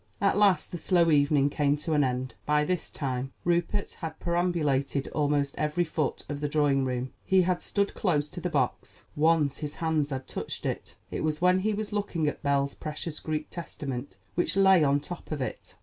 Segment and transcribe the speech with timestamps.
[0.19, 2.33] At last the slow evening came to an end.
[2.47, 7.13] By this time Rupert had perambulated almost every foot of the drawing room.
[7.23, 10.95] He had stood close to the box—once his hand had touched it.
[11.11, 15.31] It was when he was looking at Belle's precious Greek Testament which lay on top
[15.31, 15.75] of it.